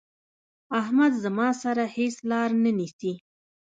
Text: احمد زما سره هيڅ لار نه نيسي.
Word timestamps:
احمد 0.79 1.11
زما 1.23 1.49
سره 1.63 1.83
هيڅ 1.95 2.15
لار 2.29 2.49
نه 2.63 2.71
نيسي. 2.77 3.13